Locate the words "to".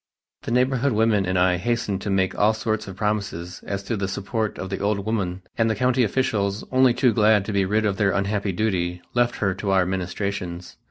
2.01-2.09, 3.83-3.95, 7.45-7.53, 9.53-9.69